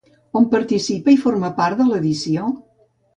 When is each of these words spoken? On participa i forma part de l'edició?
On 0.39 0.45
participa 0.53 1.13
i 1.15 1.19
forma 1.25 1.51
part 1.59 1.83
de 1.83 1.87
l'edició? 1.91 2.49